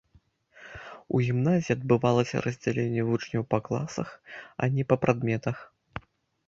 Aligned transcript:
У 1.17 1.21
гімназіі 1.25 1.75
адбывалася 1.75 2.41
раздзяленне 2.47 3.01
вучняў 3.11 3.43
па 3.53 3.61
класах, 3.69 4.09
а 4.61 4.73
не 4.79 4.83
прадметах. 5.01 5.57